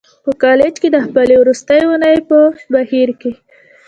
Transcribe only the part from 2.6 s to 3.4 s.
بهیر کې